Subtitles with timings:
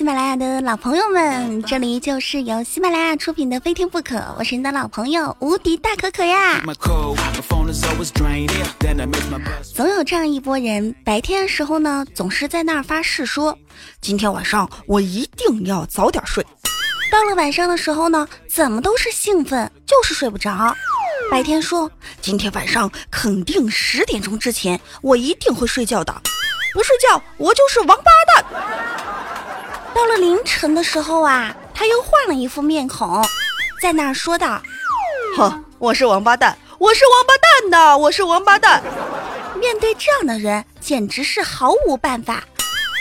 [0.00, 6.58] 喜马拉雅的老朋友们，这里就是由喜马拉雅出品的《非听不可》，我是你的老朋友无敌大可可呀。
[9.74, 13.54] 总有这样一波人，白天的时候呢，总是在那儿发誓说，
[14.00, 16.42] 今天晚上我一定要早点睡。
[17.12, 20.74] 到了晚上的时候呢，怎么都是兴奋，就是睡不着。
[21.30, 21.90] 白天说，
[22.22, 26.22] 今天晚上肯定十点钟之前，我一定会睡觉的。
[26.72, 28.89] 不睡觉，我就是王八蛋。
[29.94, 33.24] 到了凌晨的时候啊，他又换了一副面孔，
[33.82, 34.60] 在那儿说道
[35.36, 38.82] ：“哼，我是王八蛋，我是王八蛋的，我是王八蛋。”
[39.58, 42.42] 面对这样的人，简直是毫无办法。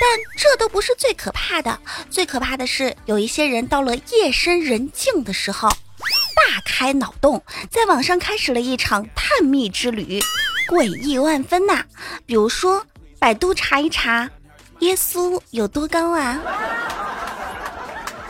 [0.01, 1.77] 但这都不是最可怕的，
[2.09, 10.21] 最可怕的是有一些人到了夜深人静的时候，大开脑洞，在网上开始了一场探秘之旅，
[10.69, 11.83] 诡异万分呐。
[12.25, 12.85] 比如说。
[13.21, 14.29] 百度查一查，
[14.79, 16.39] 耶稣有多高啊？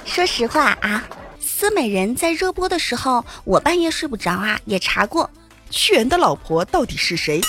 [0.04, 1.04] 说实话啊，
[1.40, 5.30] 思美人在热播的时候，我半夜睡不着啊，也查过
[5.70, 7.40] 屈原的老婆到底是谁，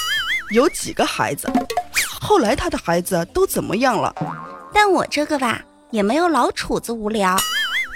[0.50, 1.50] 有几个孩子，
[2.20, 4.14] 后来他的孩子都怎么样了？
[4.72, 7.34] 但我这个吧，也没有老楚子无聊。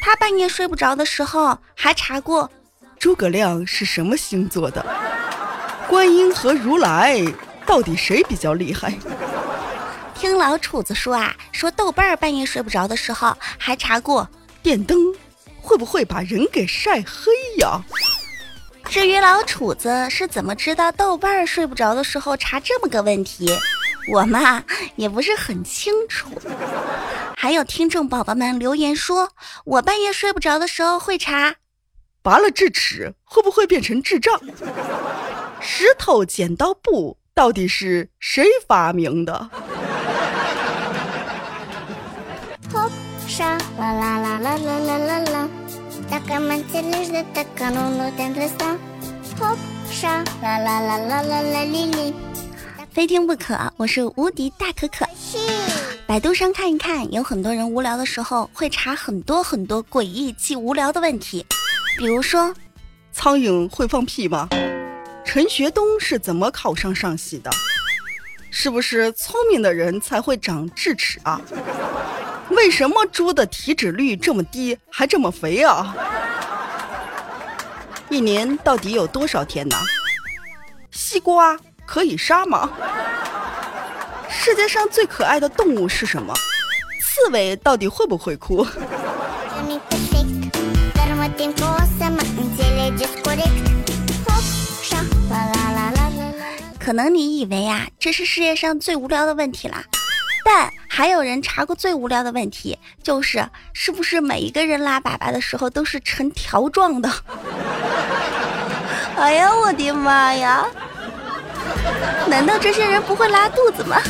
[0.00, 2.50] 他半夜睡不着的时候，还查过
[2.98, 4.84] 诸葛亮是什么星座的，
[5.86, 7.22] 观音和如来
[7.66, 8.94] 到底谁比较厉害？
[10.24, 14.26] 听老楚子说啊，说豆瓣儿半夜睡不着的时候，还查过
[14.62, 14.98] 电灯
[15.60, 17.78] 会不会把人给晒黑呀？
[18.86, 23.46] 至于老楚子是怎么知道豆瓣儿睡不着的时候查这么个问题，
[24.08, 24.64] 我嘛
[24.96, 26.30] 也不是很清楚。
[27.36, 29.28] 还有听众宝宝们留言说，
[29.66, 31.56] 我半夜睡不着的时候会查，
[32.22, 34.40] 拔了智齿会不会变成智障？
[35.60, 39.50] 石头剪刀布到底是谁发明的？
[52.92, 55.04] 非听不可，我是无敌大可可。
[56.06, 61.44] 百度上看一看，有很多人无聊的时候会查很多很多诡异既无聊的问题，
[61.98, 62.54] 比如说
[63.10, 64.48] 苍蝇会放屁吗？
[65.24, 67.50] 陈学冬是怎么考上上戏的？
[68.52, 71.40] 是不是聪明的人才会长智齿啊？
[72.50, 75.94] 为什么猪的体脂率这么低，还这么肥啊？
[78.10, 79.76] 一年到底有多少天呢？
[80.90, 82.70] 西瓜可以杀吗？
[84.28, 86.34] 世界上最可爱的动物是什么？
[87.00, 88.66] 刺猬到底会不会哭？
[96.78, 99.82] 可能你以为啊，这是世界上最无聊的问题啦。
[100.96, 107.10] 还有人查过最无聊的问题，就是是不是每一个人拉粑粑的时候都是呈条状的？
[109.16, 110.64] 哎呀，我的妈呀！
[112.28, 114.00] 难道这些人不会拉肚子吗？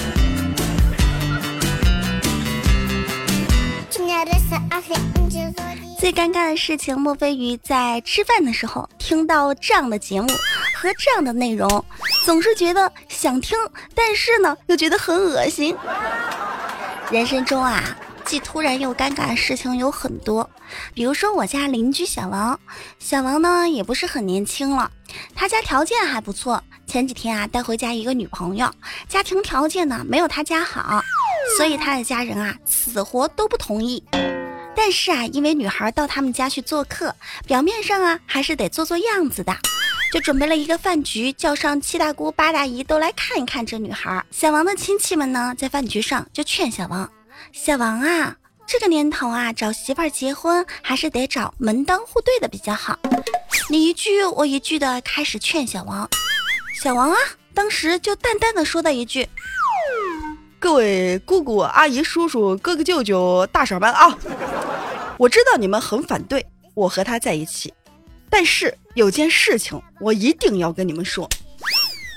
[5.98, 10.28] 最尴尬的事情，莫非于在吃饭的时候听到这样的节目
[10.74, 11.82] 和这样的内容。
[12.26, 13.56] 总是觉得想听，
[13.94, 15.74] 但是呢，又觉得很恶心。
[17.14, 17.80] 人生中啊，
[18.24, 20.50] 既突然又尴尬的事情有很多。
[20.92, 22.58] 比如说，我家邻居小王，
[22.98, 24.90] 小王呢也不是很年轻了，
[25.32, 26.60] 他家条件还不错。
[26.88, 28.68] 前几天啊，带回家一个女朋友，
[29.08, 31.00] 家庭条件呢没有他家好，
[31.56, 34.02] 所以他的家人啊死活都不同意。
[34.74, 37.14] 但是啊，因为女孩到他们家去做客，
[37.46, 39.56] 表面上啊还是得做做样子的。
[40.14, 44.24] 就准备了一个饭局，叫上七大姑八大姨都来看一看这女孩。
[44.30, 47.10] 小王的亲戚们呢，在饭局上就劝小王
[47.52, 52.96] ：“小王啊，这个年头啊，找媳妇儿结婚还是得找门当户对的比较好。”
[53.68, 56.08] 你一句我一句的开始劝小王。
[56.80, 57.18] 小王啊，
[57.52, 59.28] 当时就淡淡的说了一句
[60.60, 64.16] ：“各位姑姑、阿姨、叔叔、哥哥、舅舅、大婶们啊，
[65.18, 67.74] 我知道你们很反对我和他在一起。”
[68.36, 71.30] 但是有件事情我一定要跟你们说，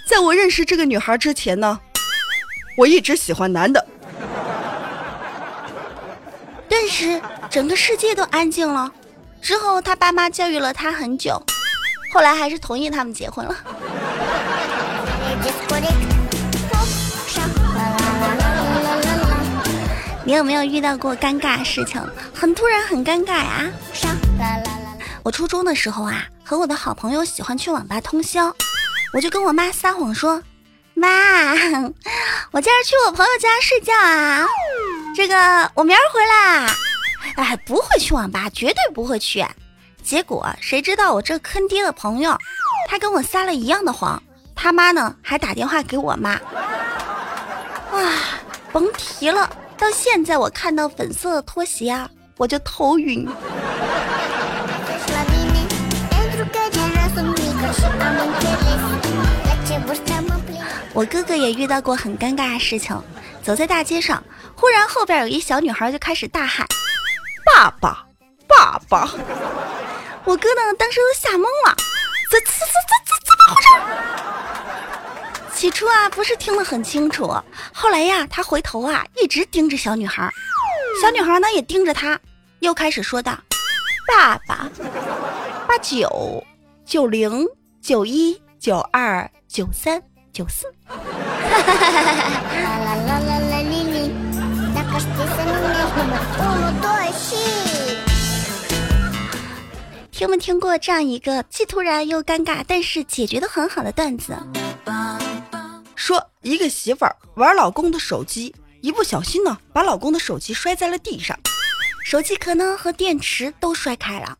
[0.09, 1.79] 在我认识这个女孩之前呢，
[2.75, 3.87] 我一直喜欢男的。
[6.67, 7.21] 顿时
[7.51, 8.91] 整个世界都安静了。
[9.43, 11.39] 之后他爸妈教育了他很久，
[12.11, 13.55] 后来还是同意他们结婚了。
[20.25, 22.01] 你有没有遇到过尴尬事情？
[22.33, 23.71] 很突然，很尴尬呀。
[25.27, 28.55] 我初中的时候啊，和我的好朋友喜欢去网吧通宵，
[29.11, 30.41] 我就跟我妈撒谎说
[30.95, 31.09] ：“妈，
[32.51, 34.47] 我今儿去我朋友家睡觉啊，
[35.13, 36.73] 这个我明儿回来。”
[37.35, 39.45] 哎，不会去网吧，绝对不会去。
[40.01, 42.33] 结果谁知道我这坑爹的朋友，
[42.87, 44.23] 他跟我撒了一样的谎，
[44.55, 46.35] 他妈呢还打电话给我妈。
[47.91, 48.13] 啊，
[48.71, 53.27] 甭提了，到现在我看到粉色的拖鞋啊，我就头晕。
[60.93, 62.99] 我哥哥也遇到过很尴尬的事情，
[63.43, 64.23] 走在大街上，
[64.55, 66.65] 忽然后边有一小女孩就开始大喊
[67.45, 68.03] ：“爸爸，
[68.47, 69.07] 爸爸！”
[70.25, 71.75] 我哥呢，当时都吓懵了，
[72.31, 72.55] 这这这
[73.05, 75.55] 这怎么回事？
[75.55, 77.31] 起初啊，不是听得很清楚，
[77.71, 80.27] 后来呀，他回头啊，一直盯着小女孩，
[80.99, 82.19] 小女孩呢也盯着他，
[82.59, 83.37] 又开始说道
[84.09, 84.67] ：“爸爸，
[85.67, 86.43] 八九
[86.85, 87.47] 九零
[87.87, 90.03] 九一九二九三
[90.33, 90.67] 九四。
[100.11, 104.35] ”听没听过这样一个既突然又尴尬，但是解决的很好的段子？
[105.95, 111.39] 说一个媳妇儿玩老公的手机，一不小心呢，把老公的手机摔在了地上，
[112.03, 114.37] 手机壳呢和电池都摔开了，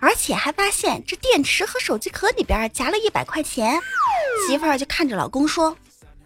[0.00, 3.80] 而且还发现这电池和手机壳里边夹了一百块钱。
[4.46, 5.76] 媳妇儿就看着老公说：“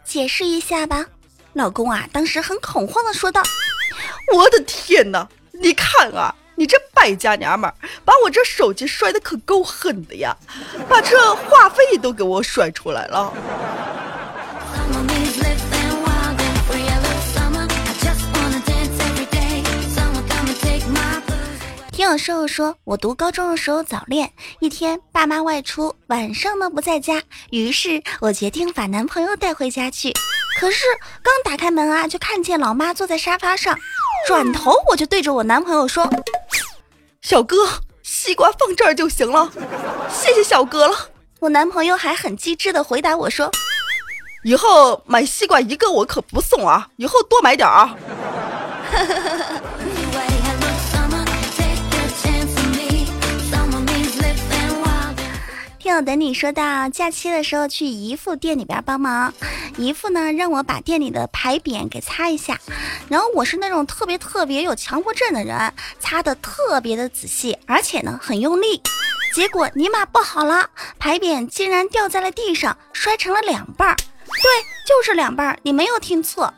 [0.05, 1.07] 解释一下吧。”
[1.55, 3.43] 老公啊，当时很恐慌的说道
[4.35, 7.75] ：“我的天哪，你看啊！”你这败家娘们儿，
[8.05, 10.37] 把我这手机摔的可够狠的呀！
[10.91, 13.33] 把这话费都给我甩出来了。
[22.01, 30.11] 听友瘦说，我读高中的时候早恋，一天爸妈外出，晚上呢不在家，于是我决定把男朋友带回家去。
[30.59, 30.87] 可是
[31.23, 33.79] 刚打开门啊，就看见老妈坐在沙发上，
[34.27, 36.09] 转头我就对着我男朋友说。
[37.21, 37.57] 小哥，
[38.03, 39.53] 西瓜放这儿就行了，
[40.11, 40.97] 谢谢小哥了。
[41.41, 43.51] 我男朋友还很机智的回答我说
[44.43, 47.95] ：“以后买西瓜一个我可不送啊，以后多买点啊。”
[55.91, 59.35] 听我等你说到假期的时候去姨父店里边帮忙，
[59.77, 62.61] 姨父呢让我把店里的牌匾给擦一下，
[63.09, 68.81] 然后我是那种特别特别有强迫症的人，擦的特别的仔细，而且呢很用力，
[69.35, 70.71] 结果尼玛不好了，
[71.01, 74.45] 牌匾竟然掉在了地上，摔成了两半儿，对，
[74.87, 76.55] 就是两半儿，你没有听错，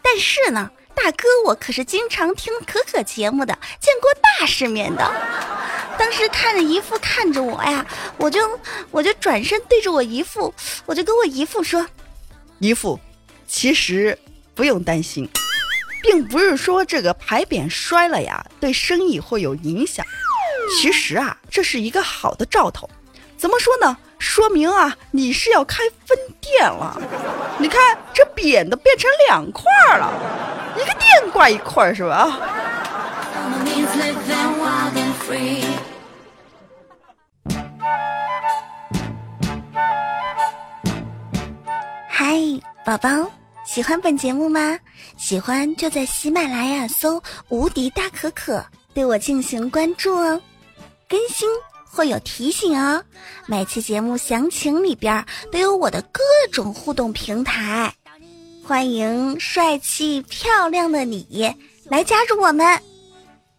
[0.00, 0.70] 但是呢。
[0.98, 4.10] 大哥，我可是经常听可可节目的，见过
[4.40, 5.04] 大世面的。
[5.98, 7.84] 当时看着姨父看着我呀，
[8.18, 8.40] 我就
[8.90, 10.52] 我就转身对着我姨父，
[10.84, 11.86] 我就跟我姨父说
[12.58, 12.98] ：“姨父，
[13.46, 14.16] 其实
[14.54, 15.28] 不用担心，
[16.02, 20.04] 并不是说这个牌匾摔了呀，对生意会有影响。
[20.80, 22.88] 其实啊，这是一个好的兆头。
[23.36, 23.96] 怎么说呢？
[24.18, 27.00] 说明啊，你是要开分店了。
[27.58, 29.64] 你看这匾都变成两块
[29.98, 30.12] 了。”
[30.76, 32.38] 一个店挂一块是吧？
[42.28, 42.36] 嗨，
[42.84, 43.30] 宝宝，
[43.64, 44.76] 喜欢本节目吗？
[45.16, 50.42] 喜欢就在喜马拉雅搜“无敌大可可”，对我进行关注哦，
[51.08, 51.48] 更新
[51.84, 53.00] 会有提醒哦。
[53.46, 57.94] 每期节目详情里边都有我的各种互动平台。
[58.64, 61.54] 欢迎帅气漂亮的你
[61.84, 62.66] 来加入我们。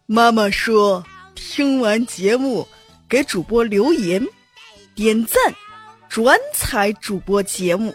[0.04, 1.02] 妈妈说，
[1.34, 2.68] 听完节目
[3.08, 4.22] 给主播留言、
[4.94, 5.40] 点赞、
[6.06, 7.94] 转采主播节目，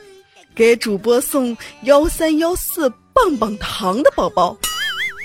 [0.56, 4.56] 给主播送幺三幺四棒棒糖的宝宝，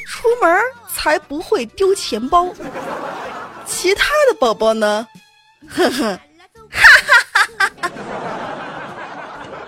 [0.07, 0.59] 出门
[0.95, 2.49] 才不会丢钱包。
[3.67, 5.07] 其他的宝宝呢？
[5.69, 6.19] 呵呵，
[6.71, 7.91] 哈哈哈哈哈！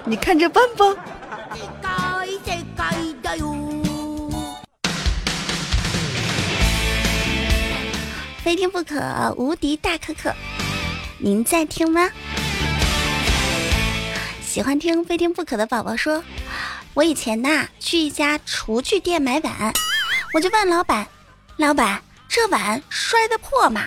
[0.06, 0.86] 你看着办吧。
[8.42, 10.34] 非听不可，无敌大可可，
[11.18, 12.10] 您在听吗？
[14.50, 16.25] 喜欢听非听不可的宝宝说，
[16.95, 19.73] 我以前呐去一家厨具店买碗，
[20.35, 21.07] 我就问老板，
[21.57, 23.87] 老板这碗摔得破吗？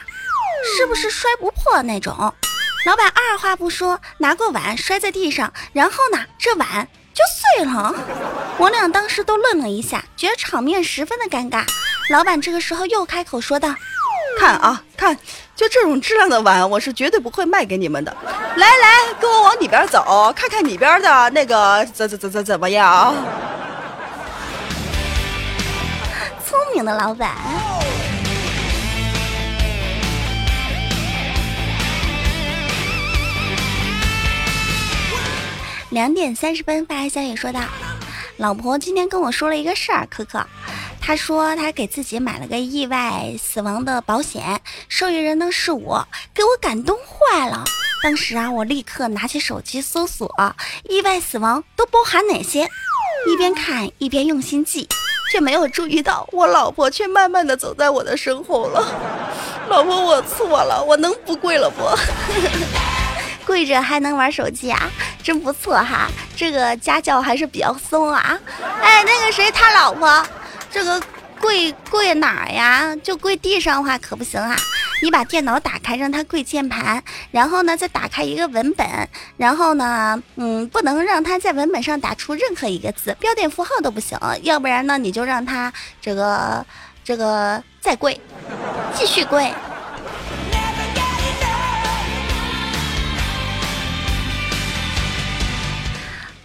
[0.77, 2.33] 是不是摔不破那种？
[2.85, 7.21] 老板二话不说，拿过碗摔在地上，然后呢这碗就
[7.57, 7.93] 碎了。
[8.57, 11.65] 我俩当时都愣了一下，觉得场面十分的尴尬。
[12.09, 13.75] 老板这个时候又开口说道。
[14.37, 15.17] 看啊看
[15.55, 18.15] 就这种质量的碗我是绝对不会卖给你们的。
[18.55, 23.15] 来来跟我往里边走看看里边的那个怎怎怎怎怎么样
[26.45, 27.31] 聪明的老板。
[35.89, 37.61] 两点三十分发消息说道
[38.37, 40.43] 老婆今天跟我说了一个事儿可可。
[41.05, 47.65] 他说他给自己买了个意外死亡的保险，受益人呢是我，给我感动坏了。
[48.01, 50.33] 当时啊，我立刻拿起手机搜索
[50.87, 52.69] 意外死亡都包含哪些，
[53.27, 54.87] 一边看一边用心记。”
[55.31, 58.85] 却没有注意到，我老婆却慢慢的走在我的身后了。
[59.67, 61.83] 老婆，我错了，我能不跪了不？
[63.43, 64.91] 跪着还能玩手机啊，
[65.23, 66.07] 真不错哈。
[66.35, 68.39] 这个家教还是比较松啊。
[68.79, 70.23] 哎，那个谁，他老婆，
[70.73, 70.99] 这个
[71.39, 72.95] 跪跪哪儿呀？
[73.03, 74.57] 就跪地上的话可不行啊。
[75.03, 78.87] 你把电脑打开，让他跪键盘，然后呢，再打开一个文本，
[79.37, 86.65] 然后呢，嗯，不能让他在文本上打出任何一个字，标点符号都不行，要不然呢，你就让他这个
[87.03, 88.19] 这个再跪，
[88.95, 89.53] 继续跪。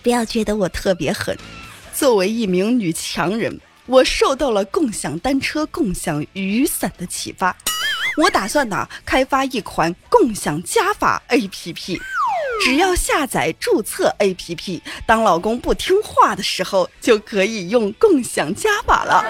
[0.03, 1.37] 不要觉得我特别狠，
[1.95, 7.57] 作为一名女强人，我受到了共享单车、共享雨伞的启发。
[8.19, 11.99] 我打算呢开发一款共享加法 APP，
[12.63, 19.25] 只要下载注册 APP，当老公不听话的时候，就可以用共享加法了。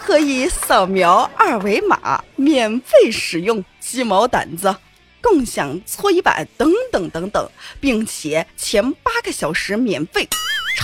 [0.00, 4.74] 可以扫描二维码免费使用鸡毛掸子、
[5.20, 10.28] 共享搓衣板等等等等，并且前八个小时免费，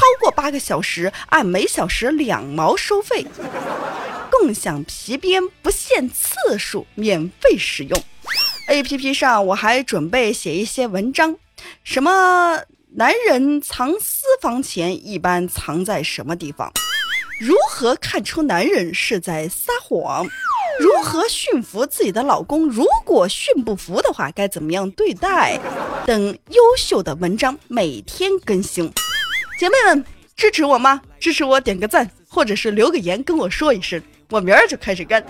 [0.01, 3.27] 超过八个小时按每小时两毛收费。
[4.31, 8.03] 共享皮鞭不限次数，免费使用。
[8.69, 11.37] A P P 上我还准备写一些文章，
[11.85, 12.63] 什么
[12.95, 16.73] 男人藏私房钱一般藏在什么地方？
[17.39, 20.27] 如何看出男人是在撒谎？
[20.79, 22.67] 如何驯服自己的老公？
[22.67, 25.61] 如果驯不服的话，该怎么样对待？
[26.07, 28.91] 等优秀的文章每天更新，
[29.61, 30.03] 姐妹们
[30.35, 31.03] 支持我吗？
[31.19, 34.03] 支持我点个赞，或者是留个言跟我说一声。
[34.31, 35.23] 我明儿就开始干。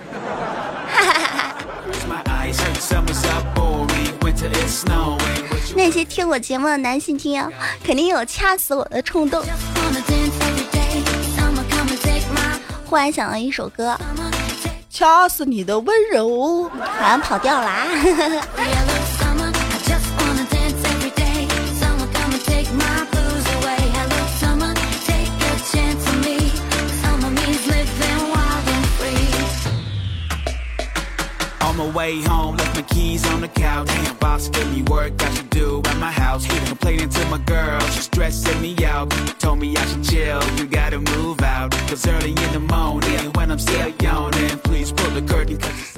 [5.74, 7.50] 那些听我节目的男性听友，
[7.82, 9.42] 肯定有掐死我的冲动。
[12.86, 13.98] 忽然想到一首歌，
[14.88, 17.84] 掐死你的温柔，好像跑调啦。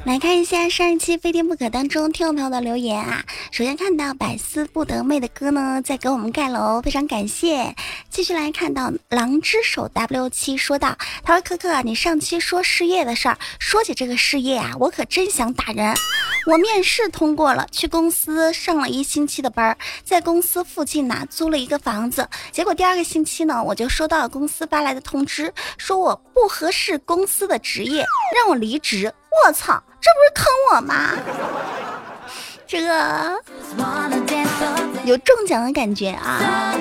[0.04, 3.24] 来看一下上一期非听不可当中听众朋友的留言啊。
[3.50, 7.74] 首先看到百思不得妹的哥呢，在给我们盖楼，非常感谢。
[8.10, 15.94] 继续来看到狼之手 W 七说道：“他说可可，你上期说失业的事儿，说起这个失业啊，我可真想打人。
[16.44, 29.12] 我面试通过了，去公司上了一星期的班，在公司附近呢租了一个房子，结果第二个星期呢，我就收到了公司发来的通知，说我不合适公司的职业，让我离职。
[29.46, 31.10] 我操，这不是坑我吗？
[32.66, 33.40] 这个
[35.04, 36.74] 有中奖的感觉啊！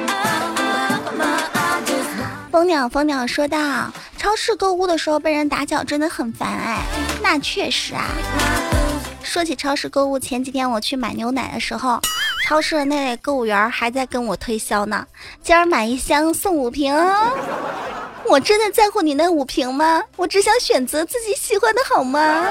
[2.51, 6.83] 蜂鸟蜂鸟说道：超市购物的时候被人打搅真的很烦哎，
[7.21, 8.07] 那确实啊。
[9.31, 12.01] 说起超市购物，前几天我去买牛奶的时候，
[12.43, 15.07] 超市的那位购物员还在跟我推销呢。
[15.41, 16.93] 今儿买一箱送五瓶，
[18.27, 20.03] 我真的在乎你那五瓶吗？
[20.17, 22.45] 我只想选择自己喜欢的好吗？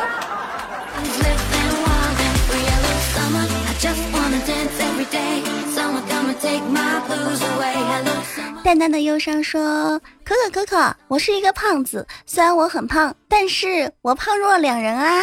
[8.65, 15.23] 淡淡的忧伤说：“可可可可，我是一个胖子，虽然我很胖，但是我胖若两人啊。”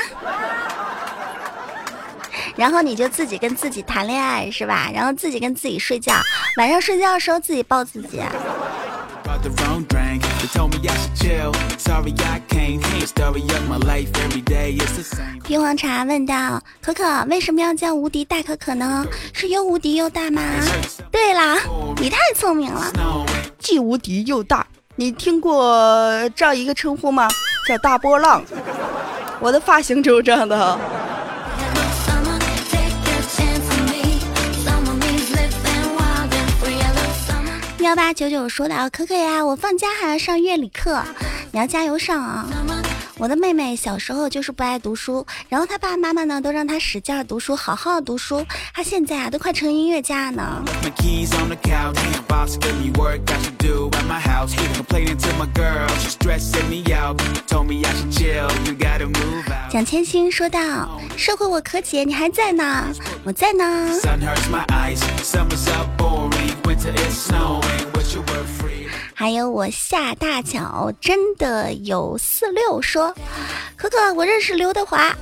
[2.58, 4.90] 然后你就自己跟自己谈恋爱是吧？
[4.94, 6.14] 然后自己跟自己睡觉，
[6.58, 8.22] 晚上睡觉的时候自己抱自己。
[15.44, 19.06] 冰黄茶问道：“可可为什么要叫无敌大可可呢？
[19.32, 20.42] 是又无敌又大吗？”
[21.12, 21.58] 对啦，
[21.98, 22.92] 你太聪明了，
[23.60, 24.66] 既无敌又大。
[24.96, 27.30] 你听过这样一个称呼吗？
[27.68, 28.44] 叫大波浪。
[29.40, 30.80] 我的发型就是这样的。
[37.88, 41.02] 幺八九九说道：“可可呀，我放假还要上乐理课，
[41.54, 42.46] 你要加油上啊！
[43.18, 48.46] 我的妹妹小时候就是不爱读书，然后她爸爸妈妈呢都让她使劲读书，好好读书。
[48.74, 50.62] 她现在啊都快成音乐家呢。
[59.70, 60.60] 蒋千星说道
[61.16, 62.88] ：“社会我可姐，你还在呢？
[63.24, 63.90] 我在呢。”
[69.14, 73.14] 还有我下大脚真的有四六说，
[73.76, 75.14] 可可我认识刘德华，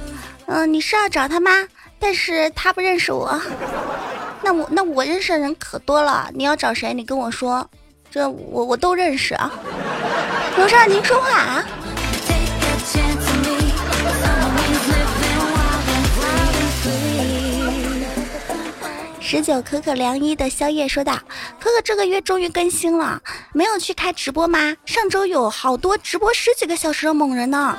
[0.47, 1.51] 嗯，你是要找他吗？
[1.97, 3.39] 但是他不认识我，
[4.43, 6.93] 那我那我认识的人可多了，你要找谁？
[6.93, 7.67] 你跟我说，
[8.11, 9.51] 这我我都认识啊。
[10.57, 11.65] 楼上您说话啊。
[19.27, 21.17] 十九可可凉衣的宵夜说道
[21.59, 23.19] ：“可可这个月终于更新了，
[23.53, 24.77] 没有去开直播吗？
[24.85, 27.75] 上周有好多直播十几个小时的猛人呢，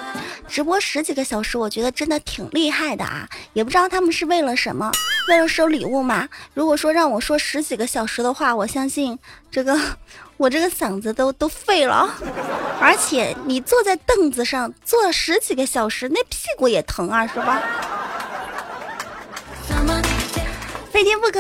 [0.49, 3.29] 直播十几个小时，我觉得真的挺厉害的啊！
[3.53, 4.91] 也不知道他们是为了什么，
[5.29, 6.29] 为了收礼物吗？
[6.53, 9.17] 如果说让我说十几个小时的话，我相信
[9.49, 9.79] 这个
[10.39, 12.13] 我这个嗓子都都废了。
[12.81, 17.63] 而且你坐在凳子上坐了十几个小时，那屁股也疼啊，是吧？”
[20.97, 21.39] 非听不可，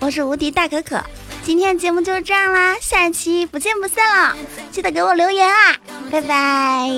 [0.00, 1.00] 我是无敌大可可。
[1.44, 4.36] 今天的节目就是这样啦，下一期不见不散了，
[4.72, 5.72] 记得给我留言啊，
[6.10, 6.90] 拜拜。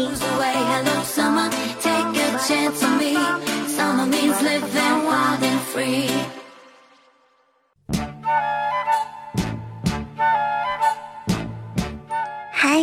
[12.51, 12.79] 嗨，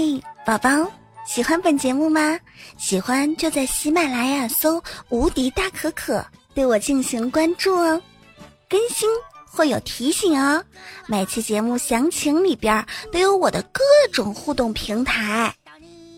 [0.46, 0.92] 宝宝，
[1.26, 2.40] 喜欢本节目吗？
[2.78, 8.00] 喜欢就在喜马拉雅搜“无敌大可可”，对我进行关注哦。
[8.70, 9.10] 更新
[9.46, 10.62] 会有提醒哦，
[11.08, 13.82] 每期节目详情里边都有我的各
[14.12, 15.56] 种互动平台，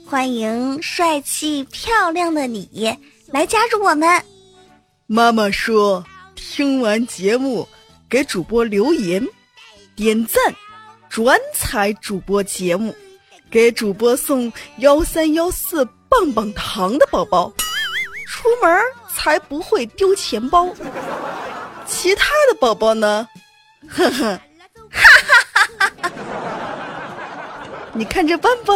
[0.05, 4.23] 欢迎帅气漂亮的你来加入我们。
[5.05, 6.03] 妈妈说，
[6.35, 7.67] 听完节目
[8.09, 9.25] 给主播留言、
[9.95, 10.41] 点赞、
[11.07, 12.95] 转采主播节目，
[13.51, 17.53] 给主播送幺三幺四棒棒糖的宝宝，
[18.27, 18.81] 出门
[19.15, 20.67] 才不会丢钱包。
[21.89, 23.27] 其他的宝宝呢？
[23.89, 24.39] 呵呵，
[24.91, 26.11] 哈哈哈哈哈！
[27.93, 28.73] 你看着办吧。